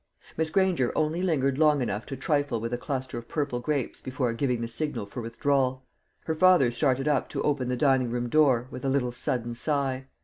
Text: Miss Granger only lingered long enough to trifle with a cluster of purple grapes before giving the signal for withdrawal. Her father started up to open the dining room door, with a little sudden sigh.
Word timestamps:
Miss 0.35 0.49
Granger 0.49 0.91
only 0.97 1.21
lingered 1.21 1.59
long 1.59 1.79
enough 1.79 2.07
to 2.07 2.17
trifle 2.17 2.59
with 2.59 2.73
a 2.73 2.77
cluster 2.79 3.19
of 3.19 3.27
purple 3.27 3.59
grapes 3.59 4.01
before 4.01 4.33
giving 4.33 4.61
the 4.61 4.67
signal 4.67 5.05
for 5.05 5.21
withdrawal. 5.21 5.85
Her 6.21 6.33
father 6.33 6.71
started 6.71 7.07
up 7.07 7.29
to 7.29 7.43
open 7.43 7.67
the 7.69 7.77
dining 7.77 8.09
room 8.09 8.27
door, 8.27 8.67
with 8.71 8.83
a 8.83 8.89
little 8.89 9.11
sudden 9.11 9.53
sigh. 9.53 10.07